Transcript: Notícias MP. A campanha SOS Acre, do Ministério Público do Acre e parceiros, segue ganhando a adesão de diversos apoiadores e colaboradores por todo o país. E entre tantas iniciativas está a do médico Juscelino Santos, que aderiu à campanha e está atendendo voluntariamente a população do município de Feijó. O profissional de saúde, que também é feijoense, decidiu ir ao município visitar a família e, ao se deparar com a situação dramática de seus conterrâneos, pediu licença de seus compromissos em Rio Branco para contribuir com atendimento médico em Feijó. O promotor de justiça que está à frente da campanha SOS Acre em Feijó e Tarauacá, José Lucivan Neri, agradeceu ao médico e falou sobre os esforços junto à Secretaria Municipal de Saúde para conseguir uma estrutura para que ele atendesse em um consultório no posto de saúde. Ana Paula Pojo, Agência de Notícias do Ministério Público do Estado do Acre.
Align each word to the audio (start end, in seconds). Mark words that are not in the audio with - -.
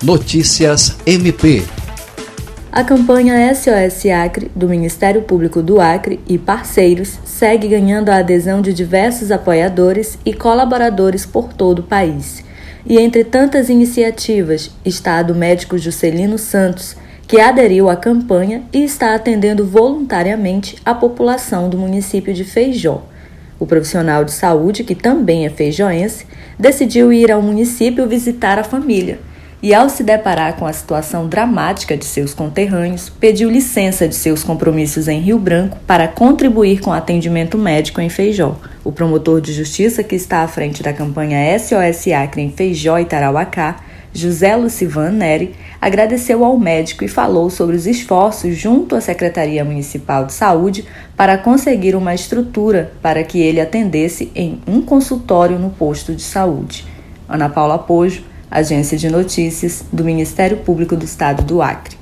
Notícias 0.00 0.96
MP. 1.04 1.64
A 2.70 2.84
campanha 2.84 3.52
SOS 3.52 4.06
Acre, 4.06 4.48
do 4.54 4.68
Ministério 4.68 5.22
Público 5.22 5.60
do 5.60 5.80
Acre 5.80 6.20
e 6.28 6.38
parceiros, 6.38 7.18
segue 7.24 7.66
ganhando 7.66 8.08
a 8.08 8.18
adesão 8.18 8.62
de 8.62 8.72
diversos 8.72 9.32
apoiadores 9.32 10.16
e 10.24 10.32
colaboradores 10.32 11.26
por 11.26 11.52
todo 11.52 11.80
o 11.80 11.82
país. 11.82 12.44
E 12.86 12.96
entre 12.96 13.24
tantas 13.24 13.68
iniciativas 13.68 14.70
está 14.84 15.18
a 15.18 15.22
do 15.24 15.34
médico 15.34 15.76
Juscelino 15.76 16.38
Santos, 16.38 16.94
que 17.26 17.40
aderiu 17.40 17.88
à 17.88 17.96
campanha 17.96 18.62
e 18.72 18.84
está 18.84 19.16
atendendo 19.16 19.66
voluntariamente 19.66 20.76
a 20.84 20.94
população 20.94 21.68
do 21.68 21.76
município 21.76 22.32
de 22.32 22.44
Feijó. 22.44 23.02
O 23.58 23.66
profissional 23.66 24.24
de 24.24 24.30
saúde, 24.30 24.84
que 24.84 24.94
também 24.94 25.44
é 25.44 25.50
feijoense, 25.50 26.24
decidiu 26.56 27.12
ir 27.12 27.32
ao 27.32 27.42
município 27.42 28.06
visitar 28.06 28.60
a 28.60 28.62
família 28.62 29.26
e, 29.62 29.74
ao 29.74 29.88
se 29.88 30.02
deparar 30.02 30.56
com 30.56 30.66
a 30.66 30.72
situação 30.72 31.26
dramática 31.26 31.96
de 31.96 32.04
seus 32.04 32.32
conterrâneos, 32.32 33.08
pediu 33.08 33.50
licença 33.50 34.06
de 34.06 34.14
seus 34.14 34.44
compromissos 34.44 35.08
em 35.08 35.20
Rio 35.20 35.38
Branco 35.38 35.78
para 35.86 36.06
contribuir 36.06 36.80
com 36.80 36.92
atendimento 36.92 37.58
médico 37.58 38.00
em 38.00 38.08
Feijó. 38.08 38.56
O 38.84 38.92
promotor 38.92 39.40
de 39.40 39.52
justiça 39.52 40.04
que 40.04 40.14
está 40.14 40.42
à 40.42 40.48
frente 40.48 40.82
da 40.82 40.92
campanha 40.92 41.58
SOS 41.58 42.12
Acre 42.12 42.42
em 42.42 42.50
Feijó 42.50 42.98
e 42.98 43.04
Tarauacá, 43.04 43.76
José 44.12 44.56
Lucivan 44.56 45.10
Neri, 45.10 45.54
agradeceu 45.80 46.44
ao 46.44 46.58
médico 46.58 47.04
e 47.04 47.08
falou 47.08 47.50
sobre 47.50 47.76
os 47.76 47.86
esforços 47.86 48.56
junto 48.56 48.96
à 48.96 49.00
Secretaria 49.00 49.64
Municipal 49.64 50.24
de 50.24 50.32
Saúde 50.32 50.84
para 51.16 51.36
conseguir 51.36 51.94
uma 51.94 52.14
estrutura 52.14 52.92
para 53.02 53.22
que 53.22 53.38
ele 53.38 53.60
atendesse 53.60 54.30
em 54.34 54.60
um 54.66 54.80
consultório 54.80 55.58
no 55.58 55.70
posto 55.70 56.14
de 56.14 56.22
saúde. 56.22 56.86
Ana 57.28 57.48
Paula 57.48 57.78
Pojo, 57.78 58.24
Agência 58.50 58.96
de 58.96 59.10
Notícias 59.10 59.84
do 59.92 60.04
Ministério 60.04 60.58
Público 60.58 60.96
do 60.96 61.04
Estado 61.04 61.42
do 61.42 61.60
Acre. 61.60 61.98